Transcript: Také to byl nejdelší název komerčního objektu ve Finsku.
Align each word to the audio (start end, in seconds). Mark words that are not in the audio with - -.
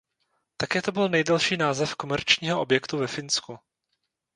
Také 0.57 0.81
to 0.81 0.91
byl 0.91 1.09
nejdelší 1.09 1.57
název 1.57 1.95
komerčního 1.95 2.61
objektu 2.61 2.97
ve 2.97 3.07
Finsku. 3.07 3.59